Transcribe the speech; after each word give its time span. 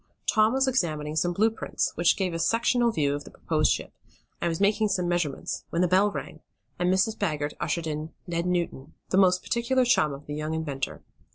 Tom 0.33 0.53
was 0.53 0.67
examining 0.67 1.15
some 1.15 1.31
blue 1.31 1.51
prints, 1.51 1.91
which 1.93 2.17
gave 2.17 2.33
a 2.33 2.39
sectional 2.39 2.89
view 2.91 3.13
of 3.13 3.23
the 3.23 3.29
proposed 3.29 3.71
ship, 3.71 3.93
and 4.41 4.49
was 4.49 4.59
making 4.59 4.87
some 4.87 5.07
measurements 5.07 5.63
when 5.69 5.83
the 5.83 5.87
bell 5.87 6.09
rang, 6.09 6.39
and 6.79 6.91
Mrs. 6.91 7.15
Baggert 7.15 7.53
ushered 7.59 7.85
in 7.85 8.11
Ned 8.25 8.47
Newton, 8.47 8.95
the 9.09 9.19
most 9.19 9.43
particular 9.43 9.85
chum 9.85 10.11
of 10.11 10.25
the 10.25 10.33
young 10.33 10.55
inventor. 10.55 11.03